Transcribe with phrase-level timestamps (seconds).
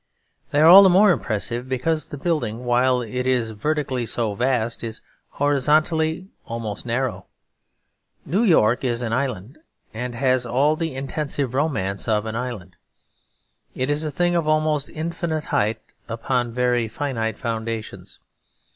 [0.49, 4.83] They are all the more impressive because the building, while it is vertically so vast,
[4.83, 7.27] is horizontally almost narrow.
[8.25, 9.59] New York is an island,
[9.93, 12.77] and has all the intensive romance of an island.
[13.75, 18.17] It is a thing of almost infinite height upon very finite foundations.